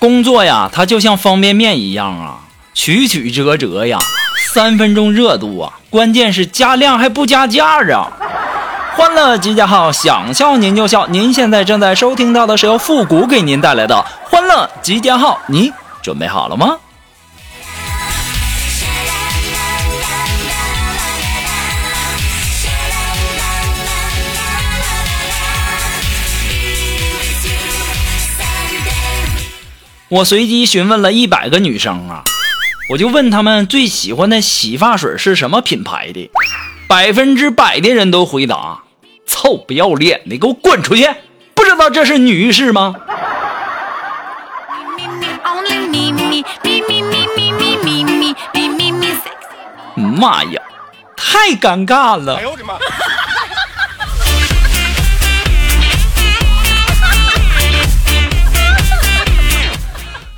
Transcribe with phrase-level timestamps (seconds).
[0.00, 2.38] 工作呀，它就像方便面一样啊，
[2.72, 3.98] 曲曲折折呀，
[4.54, 8.10] 三分钟热度啊，关键是加量还不加价啊！
[8.96, 11.06] 欢乐集结号，想笑您就笑。
[11.08, 15.70] 您现在正在收听到的是由复古给您带来的欢乐集结号，你
[16.02, 16.78] 准备好了吗？
[30.10, 32.24] 我随机询问了一百个女生啊，
[32.90, 36.28] 我就问她们最喜欢的洗发水是什么品牌的，
[36.88, 38.82] 百分之百的人都回答：
[39.24, 41.08] 臭不要脸的，给我滚出去！
[41.54, 42.96] 不知道这是女士吗？
[49.94, 50.60] 妈呀，
[51.16, 52.34] 太尴尬了！
[52.34, 52.74] 哎呦我的妈！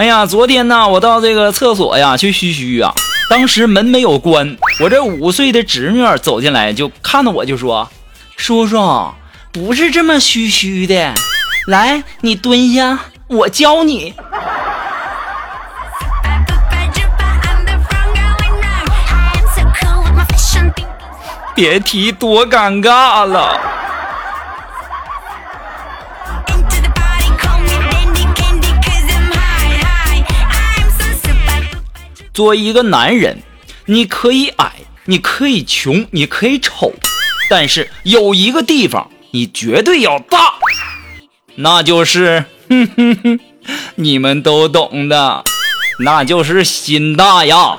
[0.00, 2.90] 哎呀，昨天呢，我到这个厕所呀去嘘嘘啊，
[3.28, 7.86] 当时门没有关，我这五岁的侄女走进来就看到我就说
[8.34, 9.12] ：“叔叔
[9.52, 11.12] 不是这么嘘嘘的，
[11.66, 14.14] 来你蹲下，我教你。”
[21.54, 23.69] 别提多尴尬了。
[32.40, 33.42] 作为一个男人，
[33.84, 34.72] 你可以矮，
[35.04, 36.90] 你可以穷，你可以丑，
[37.50, 40.54] 但是有一个地方你绝对要大，
[41.56, 43.40] 那就是，哼哼哼，
[43.96, 45.44] 你们都懂的，
[45.98, 47.78] 那就是心大呀。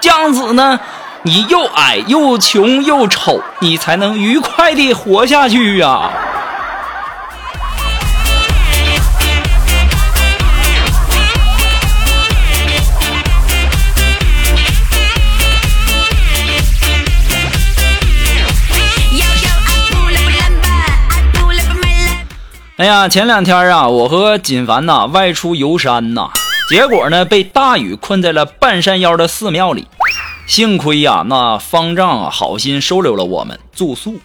[0.00, 0.80] 这样子呢，
[1.22, 6.10] 你又矮又穷又丑，你才能愉快的活下去呀。
[22.98, 26.30] 呀，前两天啊，我和锦凡呐外出游山呐，
[26.68, 29.86] 结果呢被大雨困在了半山腰的寺庙里。
[30.48, 34.18] 幸亏呀，那方丈啊好心收留了我们住宿。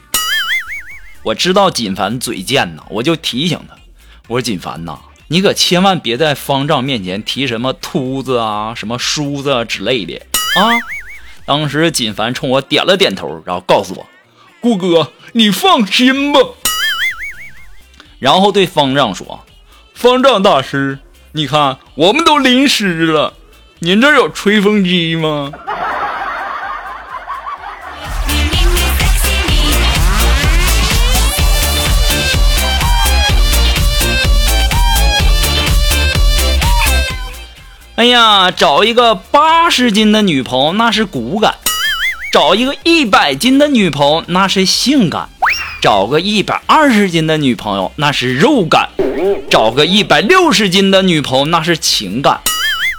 [1.21, 3.75] 我知道锦凡嘴贱呐，我就提醒他，
[4.27, 4.97] 我说锦凡呐，
[5.27, 10.15] 你可千万别在方丈面前提什么秃子啊、什么梳子之类的
[10.55, 10.73] 啊。
[11.45, 14.07] 当时锦凡冲我点了点头，然后告诉我，
[14.61, 16.39] 顾哥，你放心吧。
[18.23, 19.43] 然后对方丈说
[19.93, 20.99] ：“方丈大师，
[21.33, 23.33] 你看我们都淋湿了，
[23.79, 25.51] 您这有吹风机吗？”
[37.95, 41.55] 哎呀，找一个八十斤的女朋友那是骨感，
[42.31, 45.27] 找一个一百斤的女朋友那是性感。
[45.83, 48.87] 找个一百二十斤的女朋友那是肉感，
[49.49, 52.39] 找个一百六十斤的女朋友那是情感，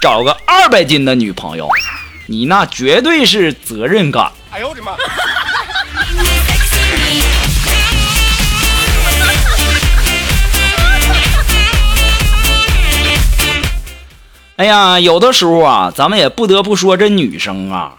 [0.03, 1.67] 找个二百斤的女朋友，
[2.27, 4.31] 你那绝对是责任感。
[4.51, 4.93] 哎呦我的妈！
[14.57, 17.95] 哎呀，有的时候啊，咱们也不得不说这女生啊，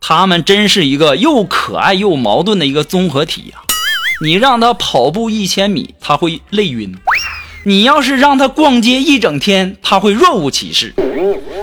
[0.00, 3.58] 她们真是一个又可爱又矛盾的一个综合体呀。
[4.20, 6.92] 你让他跑步一千米，他会累晕；
[7.64, 10.92] 你要是让他逛街一整天，他会若无其事；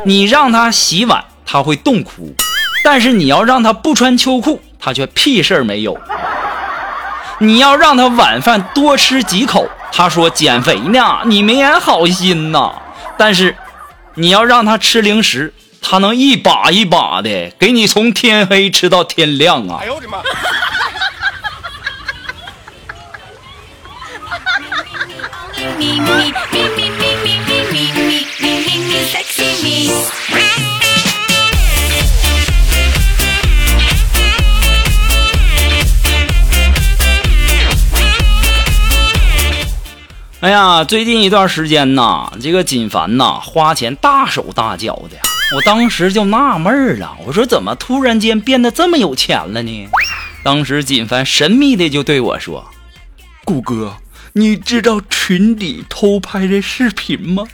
[0.06, 2.34] 你让他洗碗，他会冻哭；
[2.84, 5.98] 但是你要让他不穿秋裤，他却屁事儿没有。
[7.40, 12.74] 你要让他晚饭多吃几口，他说减肥呢，你没安好心呐。
[13.18, 13.54] 但是
[14.14, 19.80] 你要让他吃零食，他能一把一把的给你从天黑吃到天亮啊！
[19.82, 20.20] 哎呦我的妈！
[40.42, 45.18] 哎呀，最近一段时间呐，这个锦凡呐，花钱大手大脚的。
[45.56, 49.90] 我当时就纳闷了，我说怎么突然间变得这么有钱了呢？
[50.44, 52.64] 当时锦凡神秘的就对我说
[53.44, 53.96] ：“顾哥，
[54.38, 57.46] 你知道群里偷拍的视频吗？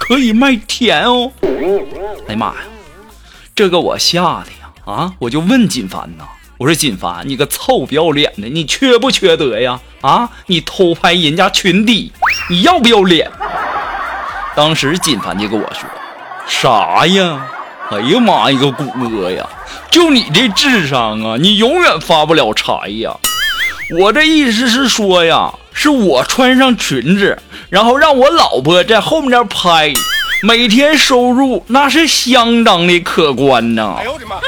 [0.00, 1.30] 可以卖钱哦！”
[2.26, 2.54] 哎呀妈呀，
[3.54, 4.72] 这个我吓的呀！
[4.86, 6.24] 啊，我就问锦凡呐，
[6.56, 9.78] 我说锦凡，你个臭不要脸的，你缺不缺德呀？
[10.00, 12.10] 啊，你偷拍人家群底，
[12.48, 13.30] 你要不要脸？
[14.54, 15.86] 当时锦凡就跟我说。
[16.48, 17.46] 啥呀？
[17.90, 19.46] 哎呀妈呀，一个谷歌呀！
[19.90, 23.14] 就你这智商啊，你永远发不了财呀！
[24.00, 27.38] 我这意思是说呀，是我穿上裙子，
[27.68, 29.92] 然后让我老婆在后面拍，
[30.42, 33.96] 每天收入那是相当的可观呐！
[33.98, 34.36] 哎呦我的妈！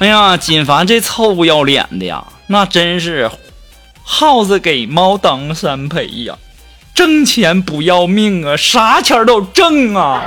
[0.00, 3.30] 哎呀，金凡这臭不要脸的呀，那真是。
[4.02, 6.34] 耗子给猫当三陪呀，
[6.94, 10.22] 挣钱不要命啊，啥钱都挣啊！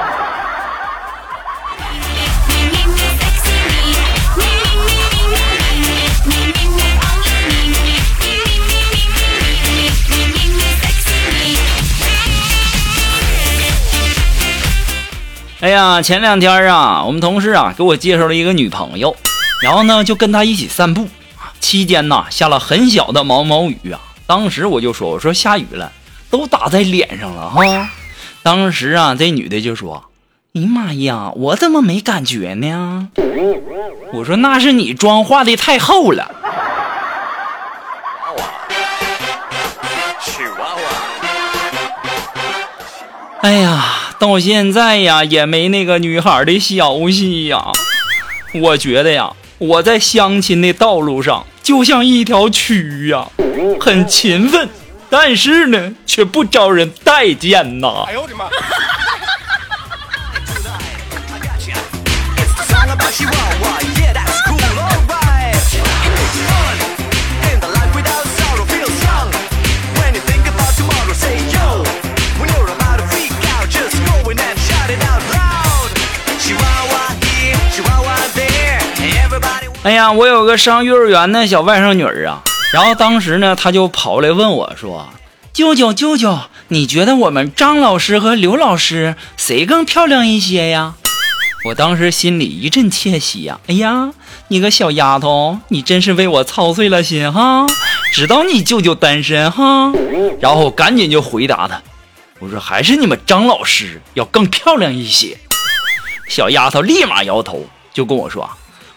[15.62, 19.16] 哎呀，前两天啊，我们同事啊给我介绍了一个女朋友，
[19.62, 21.08] 然后呢就跟她一起散步。
[21.60, 24.02] 期间呐，下了很小的毛毛雨啊。
[24.26, 25.92] 当时我就说：“我说下雨了，
[26.32, 27.62] 都打在脸上了哈。”
[28.42, 30.06] 当时啊，这女的就说
[30.56, 33.10] ：“哎呀妈呀，我怎么没感觉呢？”
[34.14, 36.32] 我说：“那是你妆化的太厚了。”
[43.42, 43.84] 哎呀，
[44.22, 47.72] 到现在呀，也没那个女孩的消息呀。
[48.54, 49.32] 我觉得呀。
[49.58, 53.28] 我在相亲的道路上就像一条蛆呀，
[53.80, 54.70] 很勤奋，
[55.10, 58.04] 但是呢，却不招人待见呐。
[58.08, 58.46] 哎呦我的妈！
[80.02, 82.42] 呀，我有个上幼儿园的小外甥女儿啊，
[82.74, 85.10] 然后当时呢，她就跑来问我说
[85.54, 86.40] ：“舅舅，舅舅，
[86.70, 90.96] 你觉得我们张老师和刘老师谁更漂亮一些呀？”
[91.66, 94.12] 我当时心里一阵窃喜呀，哎呀，
[94.48, 97.68] 你个小丫头，你真是为我操碎了心哈！
[98.12, 99.94] 知道你舅舅单身哈，
[100.40, 101.80] 然后赶紧就回答他，
[102.40, 105.38] 我说还是你们张老师要更漂亮一些。
[106.28, 108.50] 小丫头立马摇头，就跟我说。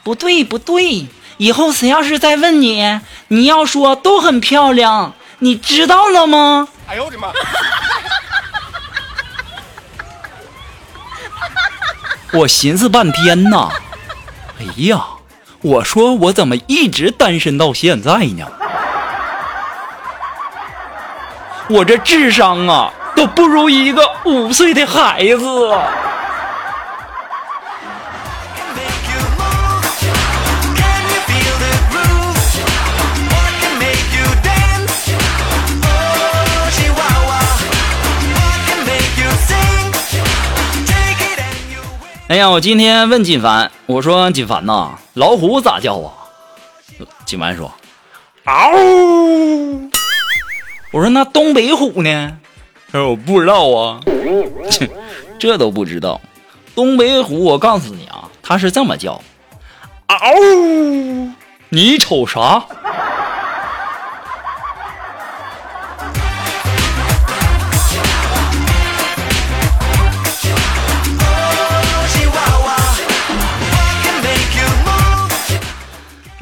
[0.05, 1.09] 不对不对，
[1.39, 6.69] 以后谁要是再问你，你要说都很漂亮，你知道了吗？
[6.87, 7.33] 哎呦我的妈！
[12.35, 13.71] 我寻思半天呐，
[14.61, 15.05] 哎呀，
[15.62, 18.47] 我说我怎么一直单身到现在呢？
[21.71, 25.79] 我这智商啊，都不如一个五岁的孩子。
[42.34, 46.12] 哎呀，我今天问锦凡，我说锦凡呐，老虎咋叫啊？
[47.24, 47.72] 锦凡说，
[48.43, 48.72] 嗷。
[50.91, 52.36] 我说那东北虎呢？
[52.91, 54.00] 他说我不知道啊。
[55.38, 56.20] 这都不知道，
[56.74, 59.22] 东北虎，我告诉你啊，它是这么叫，
[60.08, 60.19] 嗷。
[61.69, 62.64] 你瞅啥？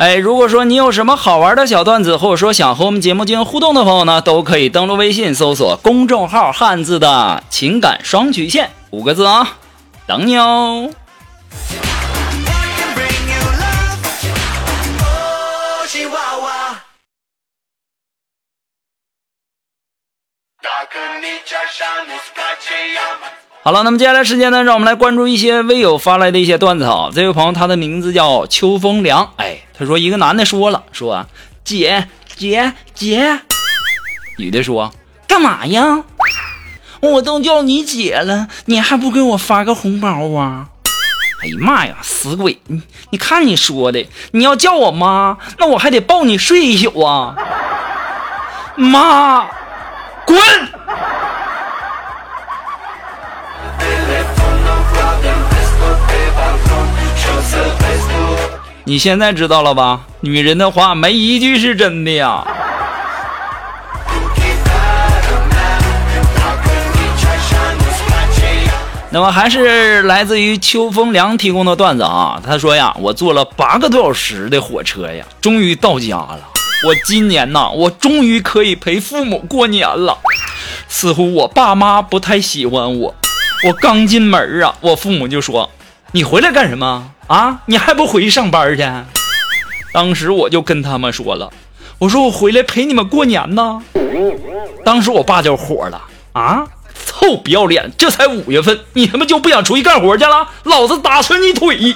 [0.03, 9.59] 哎，如果说你有什么好玩的小段子，或者说想和我们节目进行互动的朋友呢，都可以登录微信搜索公众号“汉字的情感双曲线”五个字啊，
[10.09, 10.91] 等你哦。
[23.65, 27.11] 好了，那么接下来时间呢，让我们来关注一些微友发来的一些段子哈。
[27.15, 31.25] 这位朋友他的名字叫秋风凉，哎，他说一个男的说了，说
[31.63, 33.39] 姐姐姐，
[34.37, 34.93] 女的说
[35.29, 36.03] 干嘛呀？
[36.99, 40.67] 我都叫你姐了，你还不给我发个红包啊？
[41.45, 42.61] 哎呀妈呀，死鬼！
[42.67, 47.37] 你你看你说的，你要叫我妈，那我还得抱你睡一宿啊！
[48.75, 49.47] 妈，
[50.27, 50.37] 滚！
[58.93, 60.03] 你现在知道了吧？
[60.21, 62.47] 女人的话没一句是真的呀。
[69.09, 72.39] 那么还是来自于秋风凉提供的段子啊。
[72.45, 76.41] 他说呀，我坐了八个多小时的火车呀，终于到家了。
[76.87, 80.19] 我今年呐，我终于可以陪父母过年了。
[80.87, 83.15] 似乎我爸妈不太喜欢我。
[83.67, 85.71] 我刚进门啊，我父母就说
[86.15, 87.63] ：“你回来干什么？”啊！
[87.65, 88.87] 你还不回去上班去？
[89.95, 91.51] 当时我就跟他们说了，
[91.99, 93.83] 我说我回来陪你们过年呢。
[94.85, 96.03] 当时我爸就火了
[96.33, 96.65] 啊！
[97.07, 97.91] 臭不要脸！
[97.97, 100.49] 这才五月份，你他妈就不想出去干活去了？
[100.65, 101.95] 老子打折你腿！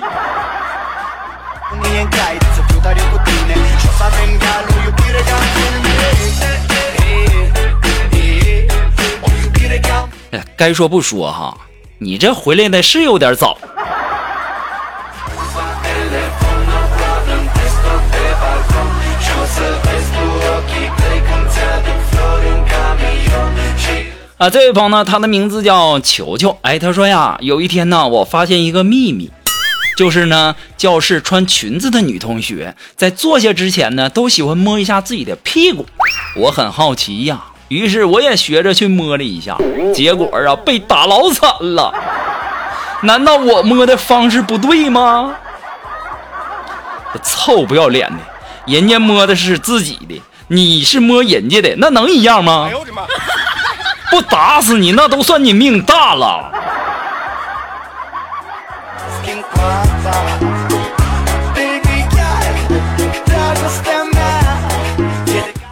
[10.56, 11.58] 该说不说哈，
[11.98, 13.58] 你这回来的是有点早。
[24.38, 26.58] 啊，这位朋友呢，他的名字叫球球。
[26.60, 29.30] 哎，他说呀，有一天呢，我发现一个秘密，
[29.96, 35.86] 就是呢，教室穿裙子的女同学在坐下之前呢，都喜欢摸一下自己的屁股。
[36.36, 39.56] 我很好奇呀，于是我也学着去摸了一下，
[39.94, 41.94] 结果啊，被打老惨了。
[43.04, 45.34] 难道我摸的方式不对吗？
[47.22, 48.18] 臭不要脸的，
[48.66, 52.66] 人家摸的是自己的，你是摸人家的，那能一样吗？
[52.68, 53.06] 哎呦我的妈！
[54.16, 56.50] 不打死你，那都算你命大了。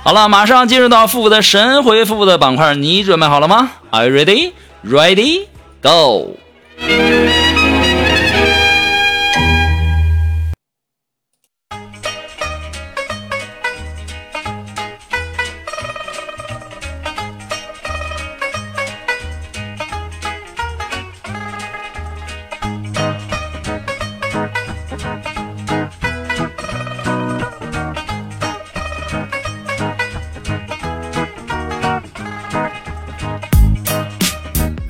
[0.02, 4.52] 好了，马上进入到复古的神回复的板块，你准备好了吗？Are you ready?
[4.84, 5.46] Ready?
[5.80, 6.36] Go!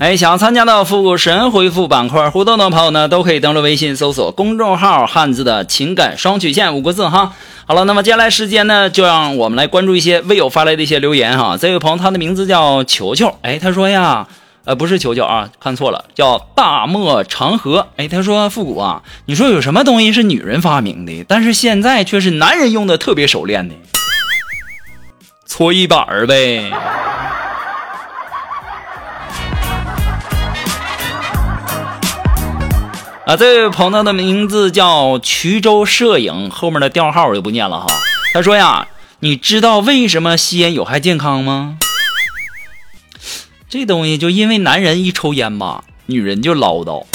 [0.05, 7.33] 哎，想参加到复古神回复板块互动的朋友呢，都可以登录微信搜索公众号“汉字的情感双曲线”五个字哈。
[7.65, 11.57] 好了，那么接下来时间呢，就让我们来关注一些微友发来的一些留言哈。
[11.57, 14.29] 这位朋友他的名字叫球球，哎，他说呀，
[14.67, 17.87] 呃，不是球球啊，看错了，叫大漠长河。
[17.97, 23.75] 哎，他说复古啊，你说有什么东西是女人发明的，但是现在却是男人用的特别熟练的？
[25.47, 26.71] 搓衣板儿呗。
[33.27, 37.87] 啊，这位朋友的名字叫衢州摄影，后面的调号我就不念了哈。
[38.35, 38.87] 他说呀，
[39.21, 41.79] 你知道为什么吸烟有害健康吗？
[43.71, 47.07] 这东西就因为男人一抽烟吧，女人就唠叨；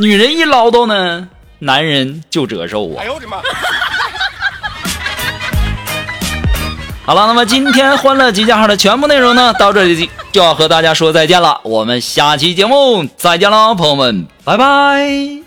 [0.00, 3.02] 女人一唠叨呢，男人就折寿啊。
[3.02, 3.36] 哎呦我的妈！
[7.04, 11.60] 好了，那么今天欢乐集结号的全部内容呢，到这里就要和大家说再见了。
[11.64, 15.39] 我们下期节目再见喽，朋友们，拜拜。